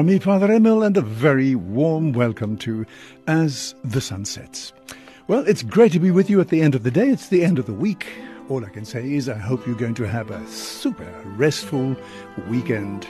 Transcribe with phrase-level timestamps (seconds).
[0.00, 2.86] from me, Father Emil, and a very warm welcome to
[3.26, 4.72] As the Sun Sets.
[5.28, 7.10] Well, it's great to be with you at the end of the day.
[7.10, 8.06] It's the end of the week.
[8.48, 11.04] All I can say is I hope you're going to have a super
[11.36, 11.94] restful
[12.48, 13.06] weekend.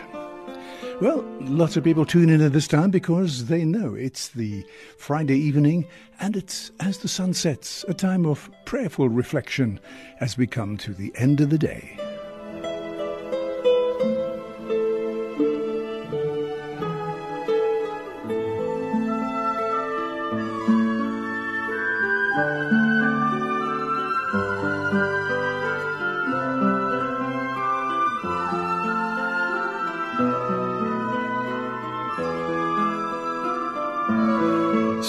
[1.01, 4.67] Well, lots of people tune in at this time because they know it's the
[4.99, 5.87] Friday evening
[6.19, 9.79] and it's as the sun sets, a time of prayerful reflection
[10.19, 12.10] as we come to the end of the day.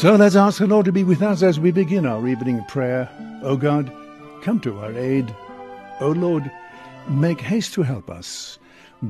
[0.02, 3.08] So let's ask the Lord to be with us as we begin our evening prayer.
[3.44, 3.92] O God,
[4.42, 5.32] come to our aid.
[6.00, 6.50] O Lord,
[7.08, 8.58] make haste to help us.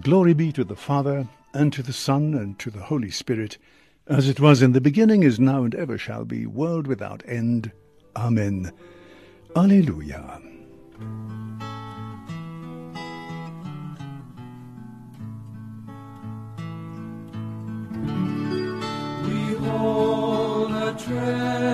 [0.02, 3.58] Glory be to the Father, and to the Son, and to the Holy Spirit,
[4.08, 7.72] as it was in the beginning, is now, and ever shall be, world without end.
[8.17, 8.73] Amen.
[9.56, 10.42] Alleluia.
[21.03, 21.71] 追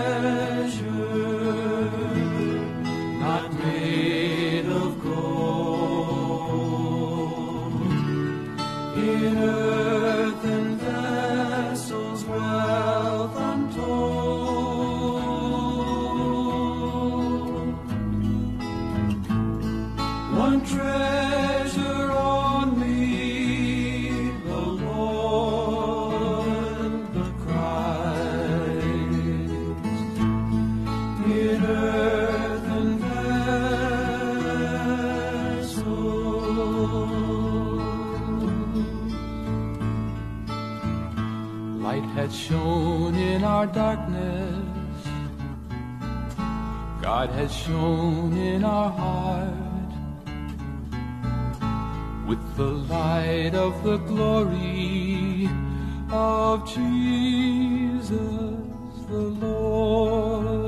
[47.31, 49.53] has shone in our heart
[52.27, 55.49] with the light of the glory
[56.11, 58.57] of Jesus
[59.07, 60.66] the Lord.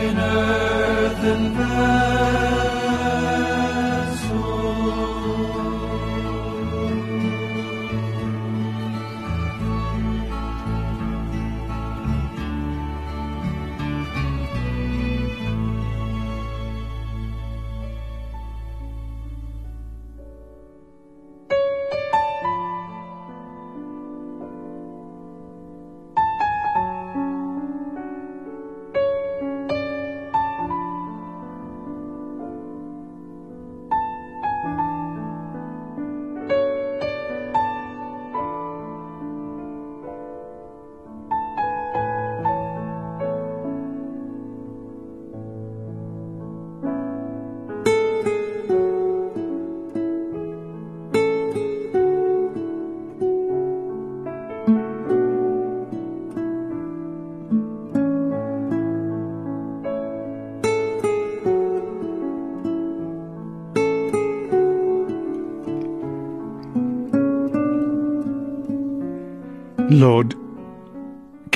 [0.00, 2.09] Wealth earth and treasure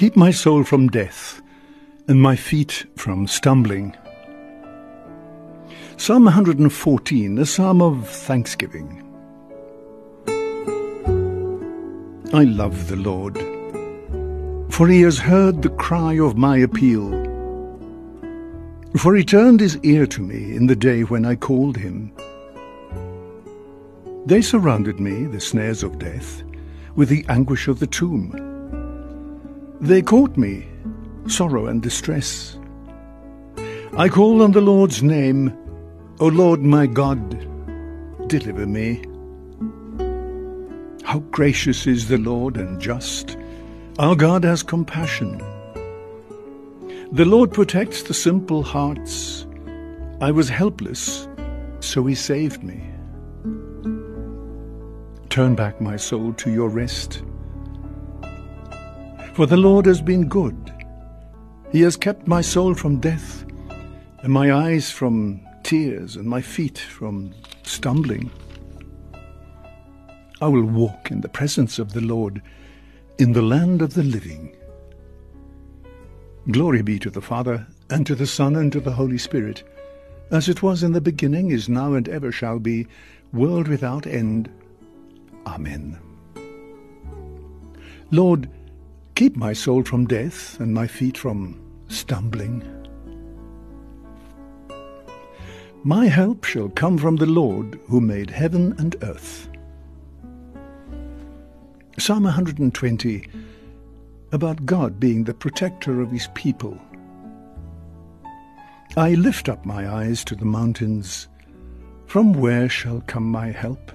[0.04, 1.40] keep my soul from death
[2.08, 3.96] and my feet from stumbling.
[5.96, 9.00] Psalm 114, a psalm of thanksgiving.
[12.34, 13.38] I love the Lord,
[14.70, 17.08] for he has heard the cry of my appeal.
[18.98, 22.12] For he turned his ear to me in the day when I called him.
[24.26, 26.42] They surrounded me, the snares of death,
[26.94, 28.53] with the anguish of the tomb.
[29.84, 30.66] They caught me,
[31.26, 32.58] sorrow and distress.
[33.98, 35.54] I called on the Lord's name,
[36.20, 37.38] O Lord my God,
[38.26, 39.04] deliver me.
[41.04, 43.36] How gracious is the Lord and just.
[43.98, 45.36] Our God has compassion.
[47.12, 49.46] The Lord protects the simple hearts.
[50.22, 51.28] I was helpless,
[51.80, 52.82] so he saved me.
[55.28, 57.22] Turn back my soul to your rest.
[59.34, 60.72] For the Lord has been good.
[61.72, 63.44] He has kept my soul from death,
[64.22, 67.34] and my eyes from tears, and my feet from
[67.64, 68.30] stumbling.
[70.40, 72.42] I will walk in the presence of the Lord
[73.18, 74.54] in the land of the living.
[76.52, 79.64] Glory be to the Father, and to the Son, and to the Holy Spirit,
[80.30, 82.86] as it was in the beginning, is now, and ever shall be,
[83.32, 84.48] world without end.
[85.44, 85.98] Amen.
[88.12, 88.48] Lord,
[89.14, 92.62] keep my soul from death and my feet from stumbling.
[95.84, 99.48] My help shall come from the Lord who made heaven and earth.
[101.98, 103.28] Psalm 120
[104.32, 106.76] about God being the protector of his people.
[108.96, 111.28] I lift up my eyes to the mountains.
[112.06, 113.92] From where shall come my help?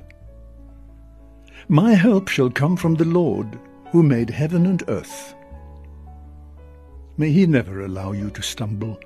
[1.68, 3.60] My help shall come from the Lord
[3.92, 5.34] who made heaven and earth.
[7.18, 9.00] May he never allow you to stumble.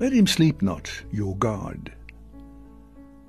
[0.00, 1.92] Let him sleep not, your God.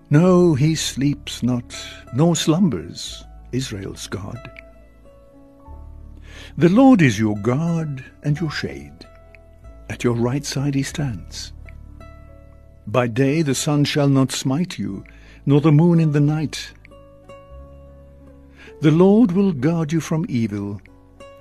[0.09, 1.75] No, he sleeps not,
[2.13, 4.51] nor slumbers, Israel's God.
[6.57, 9.05] The Lord is your guard and your shade.
[9.89, 11.53] At your right side he stands.
[12.87, 15.03] By day the sun shall not smite you,
[15.45, 16.73] nor the moon in the night.
[18.81, 20.81] The Lord will guard you from evil.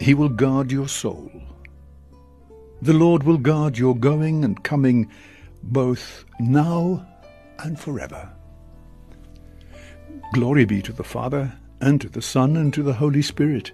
[0.01, 1.31] He will guard your soul.
[2.83, 5.09] The Lord will guard your going and coming,
[5.63, 7.07] both now
[7.61, 8.29] and forever.
[10.33, 13.71] Glory be to the Father, and to the Son, and to the Holy Spirit,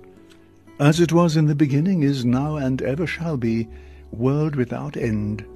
[0.78, 3.66] as it was in the beginning, is now, and ever shall be,
[4.10, 5.46] world without end.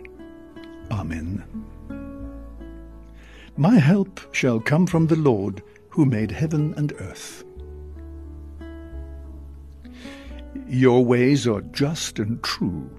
[0.91, 1.45] Amen.
[3.59, 7.45] My help shall come from the Lord, who made heaven and earth.
[10.69, 12.91] Your ways are just and true,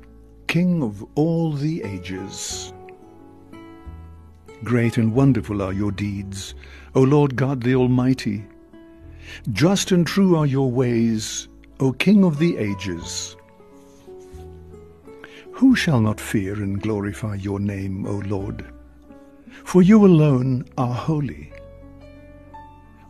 [0.48, 2.74] King of all the ages.
[4.64, 6.56] Great and wonderful are your deeds,
[6.96, 8.44] O Lord God the Almighty.
[9.52, 11.48] Just and true are your ways,
[11.80, 13.36] O King of the ages.
[15.52, 18.66] Who shall not fear and glorify your name, O Lord?
[19.64, 21.54] For you alone are holy.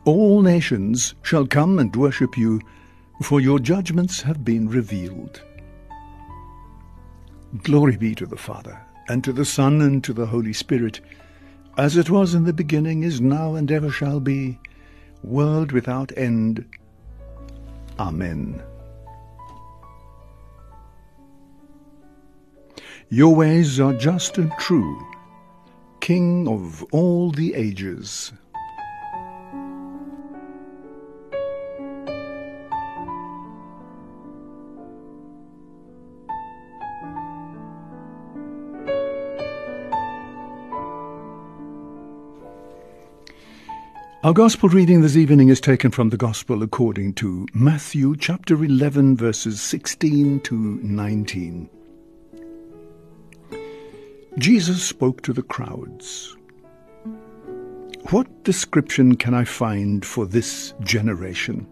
[0.04, 2.60] All nations shall come and worship you,
[3.22, 5.42] for your judgments have been revealed.
[7.64, 11.02] Glory be to the Father, and to the Son, and to the Holy Spirit,
[11.78, 14.60] as it was in the beginning, is now, and ever shall be,
[15.24, 16.66] world without end.
[17.98, 18.62] Amen.
[23.10, 25.06] Your ways are just and true,
[26.00, 28.32] King of all the ages.
[44.22, 49.16] Our Gospel reading this evening is taken from the Gospel according to Matthew chapter 11,
[49.16, 51.70] verses 16 to 19.
[54.38, 56.36] Jesus spoke to the crowds.
[58.10, 61.66] What description can I find for this generation?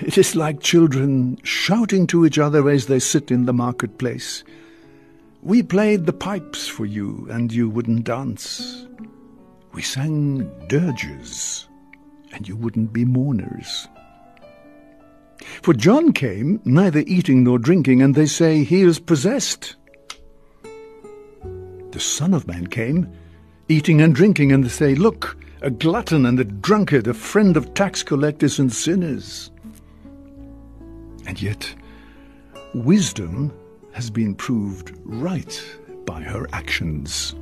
[0.00, 4.44] It is like children shouting to each other as they sit in the marketplace.
[5.42, 8.86] We played the pipes for you, and you wouldn't dance.
[9.72, 11.66] We sang dirges,
[12.32, 13.88] and you wouldn't be mourners.
[15.62, 19.76] For John came, neither eating nor drinking, and they say he is possessed.
[21.90, 23.10] The Son of Man came,
[23.68, 27.74] eating and drinking, and they say, Look, a glutton and a drunkard, a friend of
[27.74, 29.50] tax collectors and sinners.
[31.26, 31.74] And yet,
[32.74, 33.52] wisdom
[33.92, 35.62] has been proved right
[36.04, 37.34] by her actions.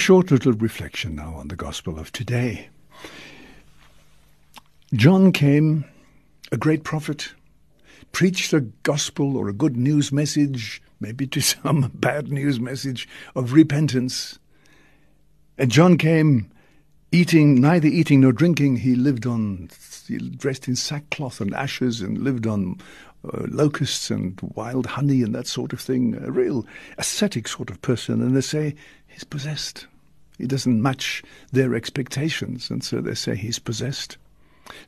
[0.00, 2.70] Short little reflection now on the gospel of today.
[4.94, 5.84] John came,
[6.50, 7.34] a great prophet,
[8.10, 13.52] preached a gospel or a good news message, maybe to some bad news message of
[13.52, 14.38] repentance.
[15.58, 16.50] And John came
[17.12, 18.76] eating, neither eating nor drinking.
[18.76, 19.68] He lived on,
[20.08, 22.80] he dressed in sackcloth and ashes and lived on
[23.24, 26.16] uh, locusts and wild honey and that sort of thing.
[26.22, 26.66] A real
[26.98, 28.22] ascetic sort of person.
[28.22, 28.74] And they say
[29.06, 29.86] he's possessed.
[30.38, 31.22] He doesn't match
[31.52, 32.70] their expectations.
[32.70, 34.16] And so they say he's possessed.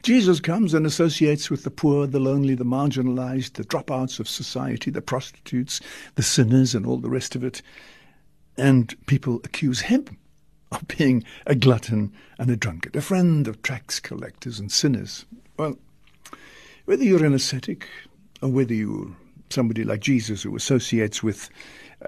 [0.03, 4.91] Jesus comes and associates with the poor, the lonely, the marginalized, the dropouts of society,
[4.91, 5.81] the prostitutes,
[6.15, 7.63] the sinners, and all the rest of it.
[8.57, 10.05] And people accuse him
[10.73, 15.27] of being a glutton and a drunkard, a friend of tax collectors and sinners.
[15.57, 15.77] Well,
[16.85, 17.87] whether you're an ascetic
[18.43, 19.09] or whether you're
[19.51, 21.49] somebody like Jesus who associates with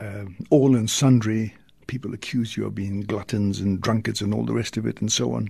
[0.00, 1.55] uh, all and sundry,
[1.87, 5.12] people accuse you of being gluttons and drunkards and all the rest of it and
[5.12, 5.49] so on.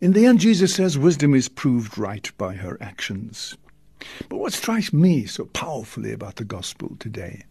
[0.00, 3.56] In the end, Jesus says wisdom is proved right by her actions.
[4.28, 7.44] But what strikes me so powerfully about the gospel today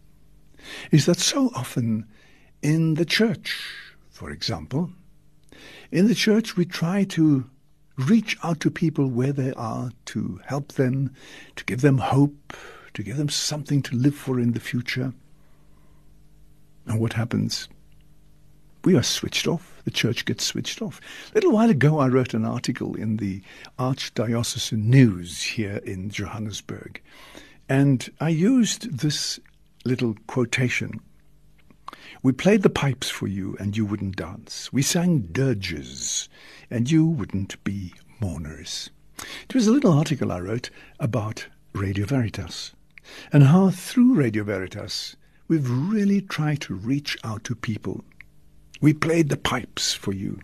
[0.90, 2.06] is that so often
[2.62, 3.62] in the church,
[4.10, 4.90] for example,
[5.92, 7.48] in the church we try to
[7.98, 11.14] reach out to people where they are, to help them,
[11.56, 12.54] to give them hope,
[12.94, 15.12] to give them something to live for in the future.
[16.86, 17.68] And what happens?
[18.84, 19.82] We are switched off.
[19.84, 21.00] The church gets switched off.
[21.32, 23.42] A little while ago, I wrote an article in the
[23.78, 27.02] Archdiocesan News here in Johannesburg,
[27.68, 29.40] and I used this
[29.84, 31.00] little quotation.
[32.22, 34.72] We played the pipes for you, and you wouldn't dance.
[34.72, 36.28] We sang dirges,
[36.70, 38.90] and you wouldn't be mourners.
[39.48, 42.72] It was a little article I wrote about Radio Veritas,
[43.32, 45.16] and how through Radio Veritas
[45.48, 48.04] we've really tried to reach out to people
[48.80, 50.40] we played the pipes for you.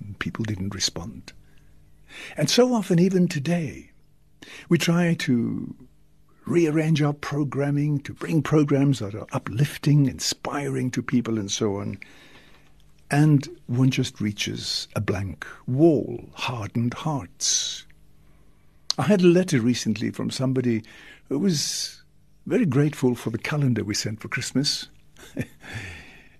[0.00, 1.32] And people didn't respond.
[2.36, 3.90] And so often, even today,
[4.68, 5.74] we try to
[6.46, 11.98] rearrange our programming to bring programs that are uplifting, inspiring to people, and so on.
[13.10, 17.84] And one just reaches a blank wall, hardened hearts.
[18.98, 20.82] I had a letter recently from somebody
[21.28, 22.02] who was
[22.46, 24.88] very grateful for the calendar we sent for Christmas.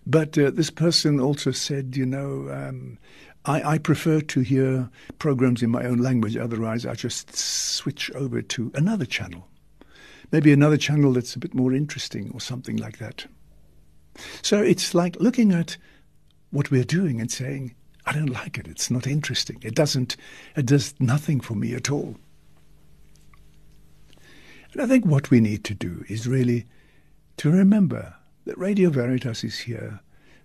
[0.07, 2.99] But uh, this person also said, you know, um,
[3.45, 6.37] I, I, prefer to hear programs in my own language.
[6.37, 9.49] Otherwise, I just switch over to another channel.
[10.33, 13.27] Maybe another channel that's a bit more interesting or something like that.
[14.43, 15.77] So it's like looking at
[16.51, 17.75] what we're doing and saying,
[18.07, 18.67] I don't like it.
[18.69, 19.59] It's not interesting.
[19.63, 20.17] It doesn't,
[20.57, 22.17] it does nothing for me at all.
[24.73, 26.67] And I think what we need to do is really
[27.39, 28.15] to remember
[28.45, 30.01] that Radio Veritas is here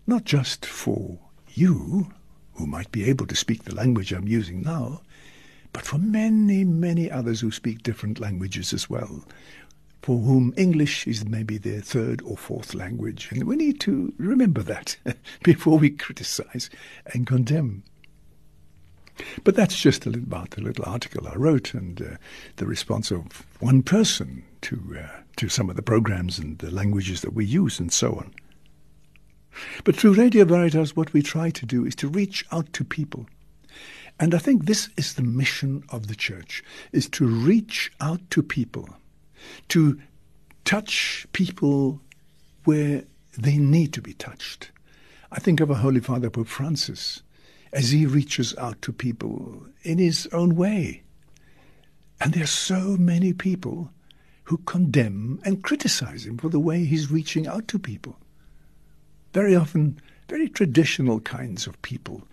[0.07, 1.19] not just for
[1.53, 2.11] you,
[2.53, 5.01] who might be able to speak the language I'm using now,
[5.73, 9.23] but for many, many others who speak different languages as well,
[10.01, 13.29] for whom English is maybe their third or fourth language.
[13.31, 14.97] And we need to remember that
[15.43, 16.69] before we criticize
[17.13, 17.83] and condemn.
[19.43, 22.17] But that's just about the little article I wrote and uh,
[22.55, 27.21] the response of one person to uh, to some of the programs and the languages
[27.21, 28.33] that we use and so on.
[29.83, 33.27] But through Radio Veritas, what we try to do is to reach out to people.
[34.19, 38.43] And I think this is the mission of the church, is to reach out to
[38.43, 38.87] people,
[39.69, 39.99] to
[40.65, 41.99] touch people
[42.65, 43.03] where
[43.37, 44.71] they need to be touched.
[45.31, 47.21] I think of our Holy Father, Pope Francis,
[47.73, 51.03] as he reaches out to people in his own way.
[52.19, 53.89] And there are so many people
[54.43, 58.17] who condemn and criticize him for the way he's reaching out to people.
[59.33, 62.23] Very often, very traditional kinds of people.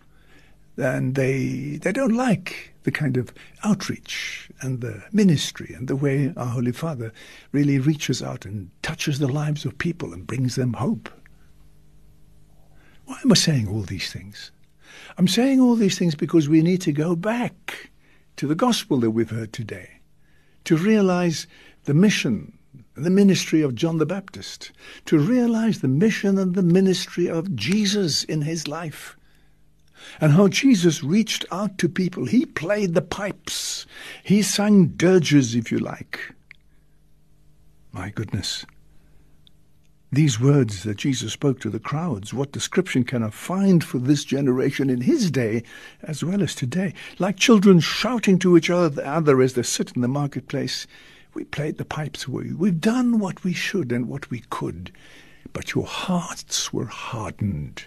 [0.77, 6.33] And they, they don't like the kind of outreach and the ministry and the way
[6.39, 7.13] our Holy Father
[7.53, 11.11] really reaches out and touches the lives of people and brings them hope.
[13.05, 14.53] Why am I saying all these things?
[15.19, 17.91] I'm saying all these things because we need to go back
[18.37, 20.01] to the gospel that we've heard today
[20.65, 21.47] to realize
[21.85, 22.57] the mission
[22.97, 24.73] and the ministry of John the Baptist,
[25.05, 29.18] to realize the mission and the ministry of Jesus in his life.
[30.21, 32.27] And how Jesus reached out to people.
[32.27, 33.87] He played the pipes.
[34.23, 36.35] He sang dirges, if you like.
[37.93, 38.65] My goodness.
[40.11, 44.25] These words that Jesus spoke to the crowds, what description can I find for this
[44.25, 45.63] generation in his day
[46.03, 46.95] as well as today?
[47.19, 50.87] Like children shouting to each other as they sit in the marketplace,
[51.35, 52.53] we played the pipes away.
[52.57, 54.93] We've done what we should and what we could,
[55.53, 57.85] but your hearts were hardened.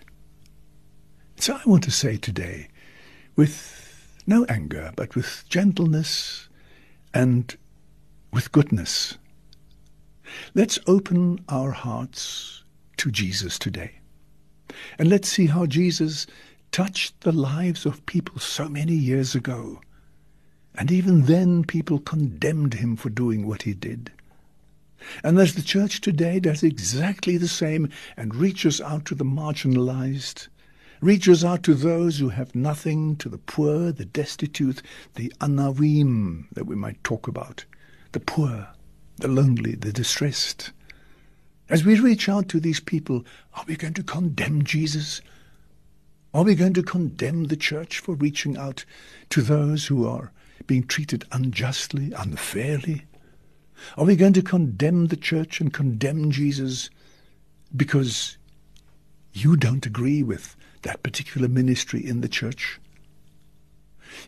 [1.42, 2.68] So I want to say today,
[3.36, 6.48] with no anger, but with gentleness
[7.16, 7.58] and
[8.32, 9.18] with goodness,
[10.54, 12.64] let's open our hearts
[12.98, 14.02] to Jesus today.
[15.00, 16.28] And let's see how Jesus
[16.72, 19.82] touched the lives of people so many years ago.
[20.76, 24.12] And even then, people condemned him for doing what he did.
[25.24, 30.48] And as the church today does exactly the same and reaches out to the marginalized,
[31.02, 34.82] reaches out to those who have nothing, to the poor, the destitute,
[35.16, 37.66] the anavim that we might talk about,
[38.12, 38.70] the poor,
[39.18, 40.72] the lonely, the distressed.
[41.70, 45.22] As we reach out to these people, are we going to condemn Jesus?
[46.34, 48.86] Are we going to condemn the church for reaching out
[49.32, 50.32] to those who are
[50.68, 53.06] being treated unjustly, unfairly?
[53.98, 56.90] Are we going to condemn the church and condemn Jesus
[57.76, 58.38] because
[59.34, 62.80] you don't agree with that particular ministry in the church.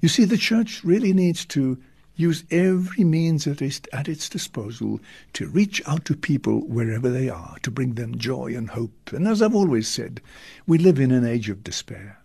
[0.01, 1.77] You see, the church really needs to
[2.15, 4.99] use every means at its, at its disposal
[5.33, 9.11] to reach out to people wherever they are, to bring them joy and hope.
[9.11, 10.21] And as I've always said,
[10.67, 12.19] we live in an age of despair.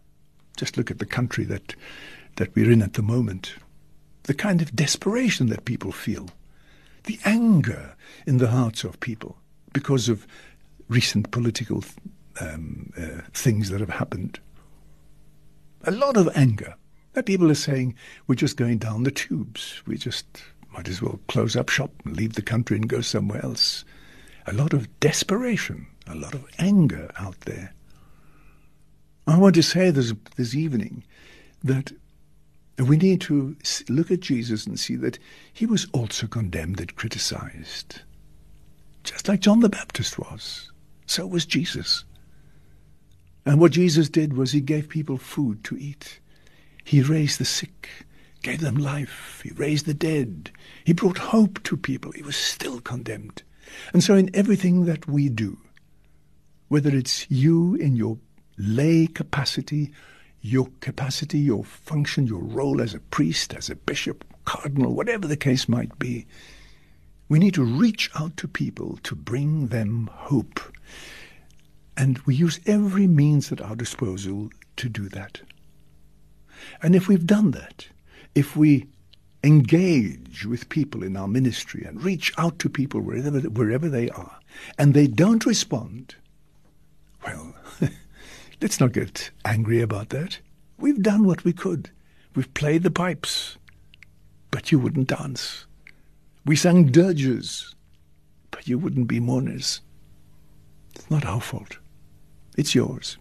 [0.57, 1.75] Just look at the country that,
[2.37, 3.55] that we're in at the moment.
[4.25, 6.29] The kind of desperation that people feel.
[7.05, 7.95] The anger
[8.27, 9.39] in the hearts of people
[9.73, 10.27] because of
[10.89, 11.83] recent political
[12.41, 14.41] um, uh, things that have happened.
[15.85, 16.75] A lot of anger.
[17.15, 17.95] That people are saying,
[18.27, 19.83] we're just going down the tubes.
[19.87, 20.27] We just
[20.73, 23.85] might as well close up shop and leave the country and go somewhere else.
[24.47, 27.75] A lot of desperation, a lot of anger out there.
[29.27, 31.05] I want to say this, this evening
[31.63, 31.93] that
[32.79, 33.57] we need to
[33.89, 35.19] look at Jesus and see that
[35.53, 38.03] he was also condemned and criticized.
[39.03, 40.71] Just like John the Baptist was,
[41.07, 42.05] so was Jesus.
[43.49, 46.21] And what Jesus did was he gave people food to eat.
[46.85, 47.89] He raised the sick,
[48.43, 49.41] gave them life.
[49.43, 50.51] He raised the dead.
[50.85, 52.13] He brought hope to people.
[52.13, 53.43] He was still condemned.
[53.95, 55.57] And so in everything that we do,
[56.69, 58.19] whether it's you in your
[58.59, 59.93] lay capacity,
[60.43, 65.39] your capacity, your function, your role as a priest, as a bishop, cardinal, whatever the
[65.39, 66.27] case might be,
[67.31, 70.61] we need to reach out to people to bring them hope.
[71.99, 75.41] And we use every means at our disposal to do that.
[76.81, 77.89] And if we've done that,
[78.37, 78.87] if we
[79.43, 84.39] engage with people in our ministry and reach out to people wherever, wherever they are,
[84.79, 86.15] and they don't respond,
[87.27, 87.53] well,
[88.63, 90.39] let's not get angry about that.
[90.79, 91.91] We've done what we could.
[92.37, 93.59] We've played the pipes,
[94.53, 95.67] but you wouldn't dance.
[96.47, 97.75] We sang dirges,
[98.53, 99.81] but you wouldn't be mourners.
[100.95, 101.79] It's not our fault.
[102.59, 103.19] It's yours.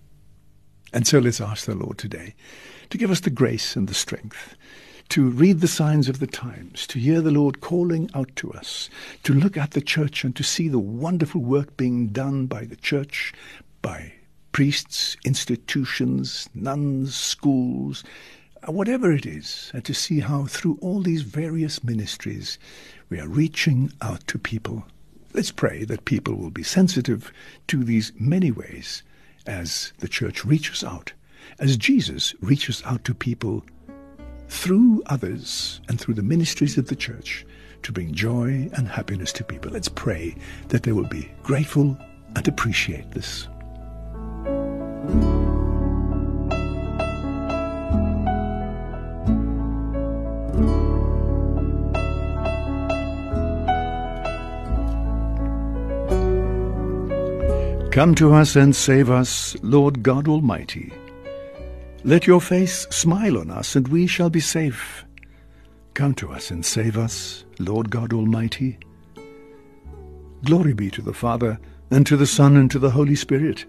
[0.92, 2.34] And so let's ask the Lord today
[2.90, 4.56] to give us the grace and the strength
[5.10, 8.90] to read the signs of the times, to hear the Lord calling out to us,
[9.24, 12.76] to look at the church and to see the wonderful work being done by the
[12.76, 13.32] church,
[13.84, 14.12] by
[14.54, 18.04] priests, institutions, nuns, schools,
[18.68, 22.58] uh, whatever it is, and to see how through all these various ministries
[23.10, 24.84] we are reaching out to people.
[25.32, 27.32] Let's pray that people will be sensitive
[27.68, 29.04] to these many ways
[29.48, 31.14] as the church reaches out,
[31.60, 33.64] as Jesus reaches out to people
[34.50, 37.46] through others and through the ministries of the church
[37.84, 39.72] to bring joy and happiness to people.
[39.72, 40.36] Let's pray
[40.70, 41.98] that they will be grateful
[42.36, 43.48] and appreciate this.
[57.98, 60.94] Come to us and save us, Lord God Almighty.
[62.04, 65.04] Let your face smile on us, and we shall be safe.
[65.96, 68.78] Come to us and save us, Lord God Almighty.
[70.46, 73.66] Glory be to the Father, and to the Son, and to the Holy Spirit.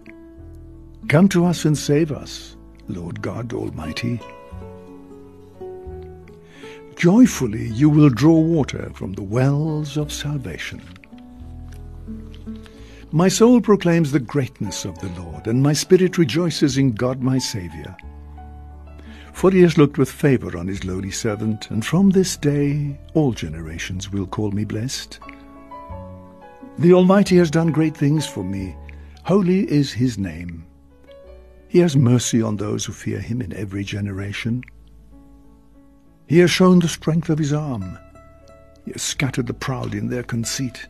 [1.07, 2.55] Come to us and save us,
[2.87, 4.21] Lord God Almighty.
[6.97, 10.83] Joyfully you will draw water from the wells of salvation.
[13.11, 17.39] My soul proclaims the greatness of the Lord, and my spirit rejoices in God my
[17.39, 17.97] Saviour.
[19.33, 23.31] For he has looked with favour on his lowly servant, and from this day all
[23.31, 25.19] generations will call me blessed.
[26.77, 28.75] The Almighty has done great things for me.
[29.23, 30.67] Holy is his name.
[31.67, 34.63] He has mercy on those who fear him in every generation.
[36.27, 37.97] He has shown the strength of his arm.
[38.85, 40.87] He has scattered the proud in their conceit.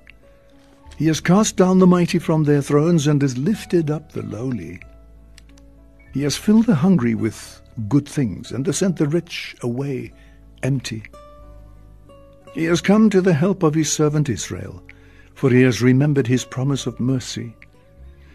[0.99, 4.81] He has cast down the mighty from their thrones and has lifted up the lowly.
[6.13, 10.11] He has filled the hungry with good things and has sent the rich away
[10.61, 11.03] empty.
[12.53, 14.83] He has come to the help of his servant Israel,
[15.35, 17.55] for he has remembered his promise of mercy,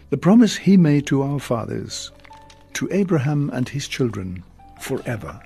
[0.09, 2.11] the promise he made to our fathers,
[2.73, 4.43] to Abraham and his children
[4.81, 5.39] forever.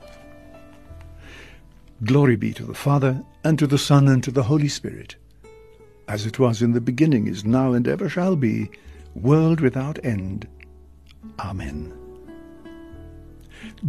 [2.06, 5.18] Glory be to the Father, and to the Son, and to the Holy Spirit,
[6.10, 8.70] as it was in the beginning, is now, and ever shall be,
[9.14, 10.48] world without end.
[11.40, 11.94] Amen.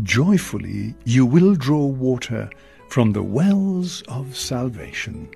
[0.02, 2.50] Joyfully you will draw water
[2.88, 5.30] from the wells of salvation.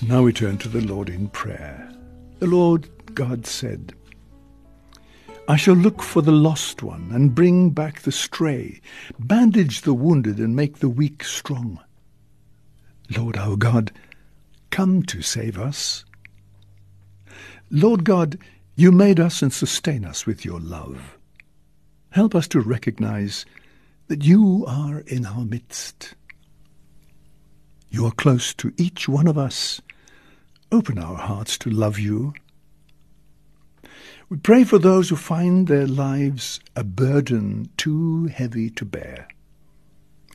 [0.00, 1.90] Now we turn to the Lord in prayer.
[2.38, 3.94] The Lord God said,
[5.48, 8.80] I shall look for the lost one and bring back the stray,
[9.18, 11.80] bandage the wounded and make the weak strong.
[13.16, 13.92] Lord our God,
[14.70, 16.04] come to save us.
[17.70, 18.38] Lord God,
[18.76, 21.16] you made us and sustain us with your love.
[22.10, 23.44] Help us to recognize
[24.08, 26.14] that you are in our midst.
[27.90, 29.80] You are close to each one of us.
[30.70, 32.34] Open our hearts to love you.
[34.28, 39.28] We pray for those who find their lives a burden too heavy to bear.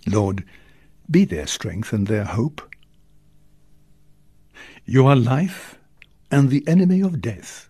[0.07, 0.45] Lord,
[1.09, 2.70] be their strength and their hope.
[4.91, 5.77] You are life
[6.29, 7.69] and the enemy of death.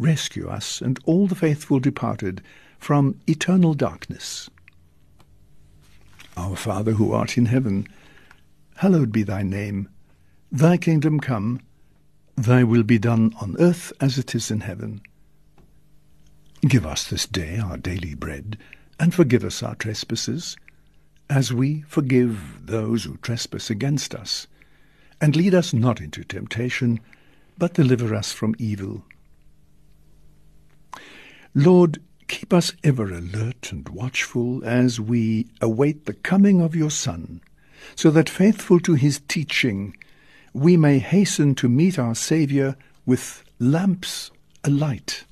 [0.00, 2.42] Rescue us and all the faithful departed
[2.76, 4.50] from eternal darkness.
[6.36, 7.86] Our Father who art in heaven,
[8.78, 9.88] hallowed be thy name.
[10.50, 11.60] Thy kingdom come,
[12.34, 15.02] thy will be done on earth as it is in heaven.
[16.62, 18.58] Give us this day our daily bread,
[18.98, 20.56] and forgive us our trespasses,
[21.30, 24.48] as we forgive those who trespass against us.
[25.24, 27.00] And lead us not into temptation,
[27.56, 29.06] but deliver us from evil.
[31.54, 37.40] Lord, keep us ever alert and watchful as we await the coming of your Son,
[37.96, 39.96] so that faithful to his teaching,
[40.52, 44.30] we may hasten to meet our Saviour with lamps
[44.62, 45.24] alight.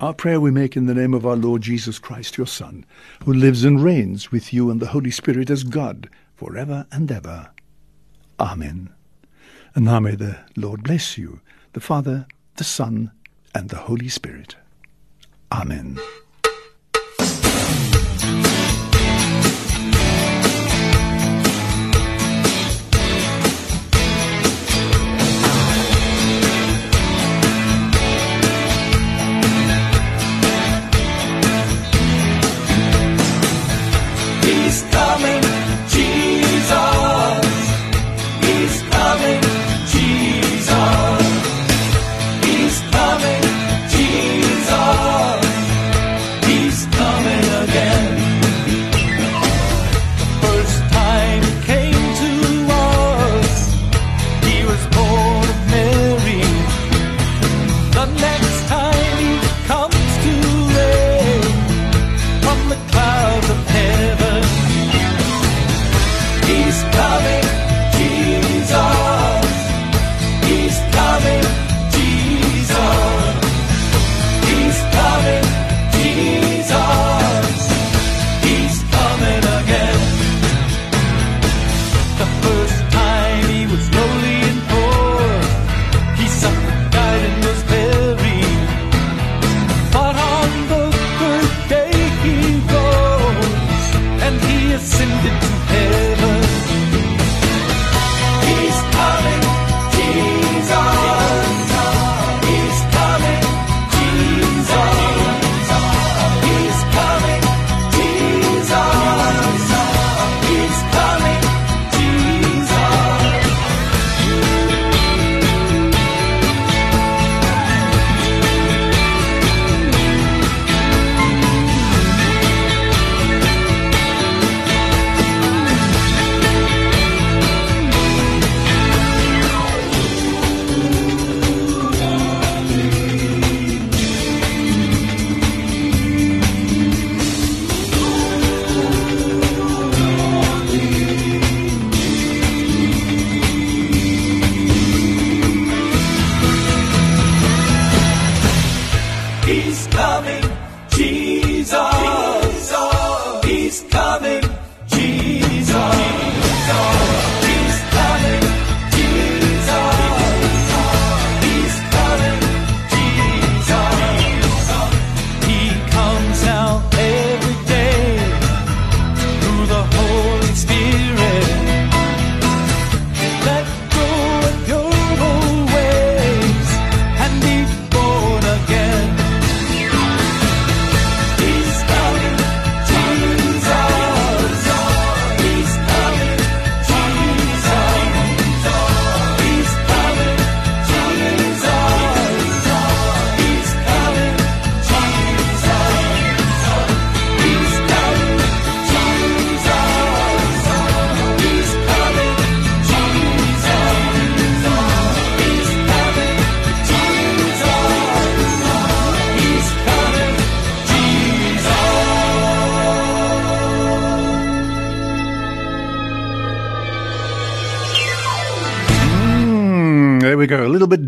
[0.00, 2.84] Our prayer we make in the name of our Lord Jesus Christ, your Son,
[3.24, 7.12] who lives and reigns with you and the Holy Spirit as God, for ever and
[7.12, 7.50] ever.
[8.38, 8.90] Amen.
[9.74, 11.40] And now may the Lord bless you,
[11.72, 13.12] the Father, the Son,
[13.54, 14.56] and the Holy Spirit.
[15.52, 15.98] Amen.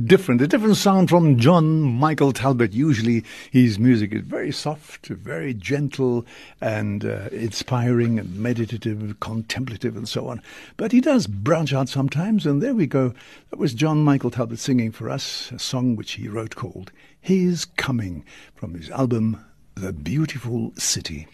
[0.08, 0.40] Different.
[0.40, 2.72] A different sound from John Michael Talbot.
[2.72, 6.24] Usually his music is very soft, very gentle,
[6.62, 10.40] and uh, inspiring and meditative, contemplative, and so on.
[10.78, 13.12] But he does branch out sometimes, and there we go.
[13.50, 16.90] That was John Michael Talbot singing for us a song which he wrote called
[17.20, 19.44] He's Coming from his album
[19.74, 21.28] The Beautiful City.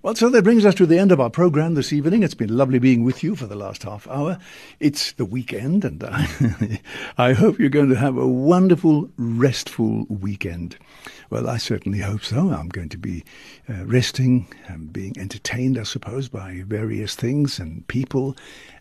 [0.00, 2.22] Well, so that brings us to the end of our program this evening.
[2.22, 4.38] It's been lovely being with you for the last half hour.
[4.78, 6.80] It's the weekend, and I,
[7.18, 10.76] I hope you're going to have a wonderful, restful weekend.
[11.30, 12.50] Well, I certainly hope so.
[12.50, 13.24] I'm going to be
[13.68, 18.36] uh, resting and being entertained, I suppose, by various things and people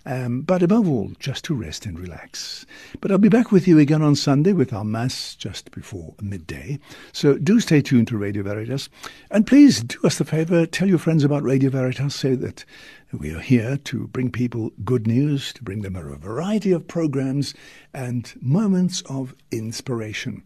[0.08, 2.66] um, but above all, just to rest and relax.
[3.02, 6.80] But I'll be back with you again on Sunday with our Mass just before midday.
[7.12, 8.88] So do stay tuned to Radio Veritas.
[9.30, 12.14] And please do us the favor, tell your friends about Radio Veritas.
[12.14, 12.66] Say that
[13.14, 17.54] we are here to bring people good news, to bring them a variety of programs
[17.94, 20.44] and moments of inspiration.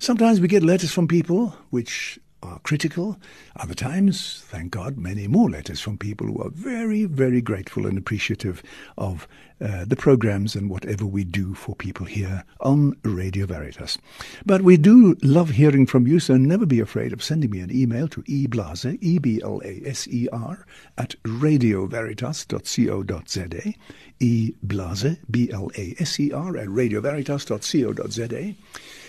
[0.00, 3.20] Sometimes we get letters from people which are critical.
[3.54, 7.96] Other times, thank God, many more letters from people who are very, very grateful and
[7.96, 8.64] appreciative
[8.98, 9.28] of
[9.60, 13.98] uh, the programs and whatever we do for people here on Radio Veritas.
[14.46, 17.74] But we do love hearing from you, so never be afraid of sending me an
[17.74, 23.74] email to eblaser, E-B-L-A-S-E-R, at radioveritas.co.za,
[24.20, 28.54] eblaser, B-L-A-S-E-R, at radioveritas.co.za.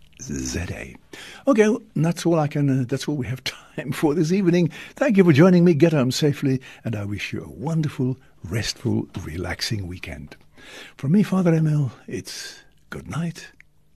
[1.46, 2.68] Okay, that's all I can.
[2.80, 3.42] Uh, that's all we have
[3.76, 4.70] time for this evening.
[4.94, 5.74] Thank you for joining me.
[5.74, 10.36] Get home safely, and I wish you a wonderful, restful, relaxing weekend.
[10.96, 13.50] From me, Father Emil, it's good night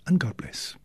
[0.07, 0.77] and God bless.